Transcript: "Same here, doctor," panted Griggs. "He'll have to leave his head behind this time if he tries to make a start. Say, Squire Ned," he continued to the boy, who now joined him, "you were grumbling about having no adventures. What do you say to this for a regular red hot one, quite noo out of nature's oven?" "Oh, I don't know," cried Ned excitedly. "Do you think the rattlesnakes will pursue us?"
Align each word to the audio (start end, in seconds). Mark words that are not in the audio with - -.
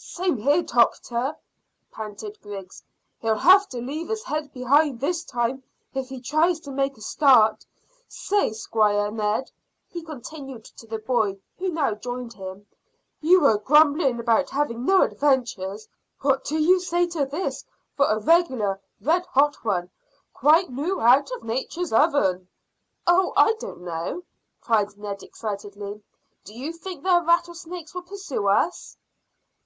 "Same 0.00 0.36
here, 0.38 0.62
doctor," 0.62 1.36
panted 1.90 2.40
Griggs. 2.40 2.84
"He'll 3.18 3.34
have 3.34 3.68
to 3.70 3.80
leave 3.80 4.08
his 4.10 4.22
head 4.22 4.52
behind 4.52 5.00
this 5.00 5.24
time 5.24 5.64
if 5.92 6.08
he 6.08 6.20
tries 6.20 6.60
to 6.60 6.70
make 6.70 6.96
a 6.96 7.00
start. 7.00 7.66
Say, 8.06 8.52
Squire 8.52 9.10
Ned," 9.10 9.50
he 9.88 10.04
continued 10.04 10.64
to 10.66 10.86
the 10.86 11.00
boy, 11.00 11.40
who 11.58 11.70
now 11.70 11.94
joined 11.96 12.34
him, 12.34 12.64
"you 13.20 13.40
were 13.40 13.58
grumbling 13.58 14.20
about 14.20 14.50
having 14.50 14.84
no 14.84 15.02
adventures. 15.02 15.88
What 16.20 16.44
do 16.44 16.58
you 16.62 16.78
say 16.78 17.08
to 17.08 17.26
this 17.26 17.64
for 17.96 18.06
a 18.08 18.20
regular 18.20 18.80
red 19.00 19.26
hot 19.26 19.64
one, 19.64 19.90
quite 20.32 20.70
noo 20.70 21.00
out 21.00 21.32
of 21.32 21.42
nature's 21.42 21.92
oven?" 21.92 22.46
"Oh, 23.04 23.32
I 23.36 23.54
don't 23.58 23.80
know," 23.80 24.22
cried 24.60 24.96
Ned 24.96 25.24
excitedly. 25.24 26.04
"Do 26.44 26.54
you 26.56 26.72
think 26.72 27.02
the 27.02 27.20
rattlesnakes 27.26 27.96
will 27.96 28.02
pursue 28.02 28.46
us?" 28.46 28.96